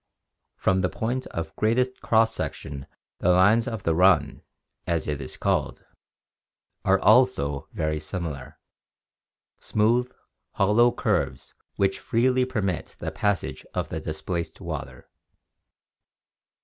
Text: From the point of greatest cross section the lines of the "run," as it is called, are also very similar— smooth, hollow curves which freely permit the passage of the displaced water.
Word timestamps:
From 0.55 0.79
the 0.79 0.89
point 0.89 1.27
of 1.27 1.55
greatest 1.55 2.01
cross 2.01 2.33
section 2.33 2.87
the 3.19 3.29
lines 3.29 3.67
of 3.67 3.83
the 3.83 3.93
"run," 3.93 4.41
as 4.87 5.07
it 5.07 5.21
is 5.21 5.37
called, 5.37 5.85
are 6.83 6.97
also 6.99 7.67
very 7.71 7.99
similar— 7.99 8.57
smooth, 9.59 10.11
hollow 10.53 10.91
curves 10.91 11.53
which 11.75 11.99
freely 11.99 12.45
permit 12.45 12.95
the 12.97 13.11
passage 13.11 13.63
of 13.75 13.89
the 13.89 13.99
displaced 14.01 14.59
water. 14.59 15.07